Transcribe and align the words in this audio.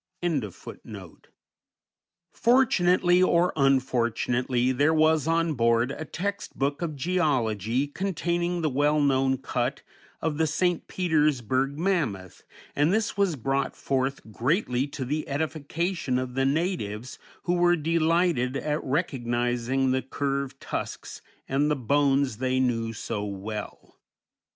_Fortunately, 2.33 3.21
or 3.21 3.53
unfortunately, 3.55 4.71
there 4.71 4.95
was 4.95 5.27
on 5.27 5.53
board 5.53 5.91
a 5.91 6.05
text 6.05 6.57
book 6.57 6.81
of 6.81 6.95
geology 6.95 7.85
containing 7.85 8.61
the 8.63 8.69
well 8.71 8.99
known 8.99 9.37
cut 9.37 9.83
of 10.19 10.39
the 10.39 10.47
St. 10.47 10.87
Petersburg 10.87 11.77
mammoth, 11.77 12.41
and 12.75 12.91
this 12.91 13.15
was 13.15 13.35
brought 13.35 13.75
forth, 13.75 14.21
greatly 14.31 14.87
to 14.87 15.05
the 15.05 15.27
edification 15.27 16.17
of 16.17 16.33
the 16.33 16.45
natives, 16.45 17.19
who 17.43 17.53
were 17.53 17.75
delighted 17.75 18.57
at 18.57 18.83
recognizing 18.83 19.91
the 19.91 20.01
curved 20.01 20.59
tusks 20.59 21.21
and 21.47 21.69
the 21.69 21.75
bones 21.75 22.37
they 22.37 22.59
knew 22.59 22.91
so 22.91 23.23
well. 23.23 23.99